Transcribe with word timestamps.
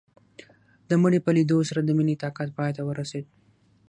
د 0.89 0.91
مړي 1.03 1.19
په 1.25 1.29
ليدو 1.37 1.57
سره 1.69 1.81
د 1.83 1.89
مينې 1.97 2.15
طاقت 2.23 2.49
پاى 2.57 2.71
ته 2.77 2.81
ورسېد. 2.85 3.25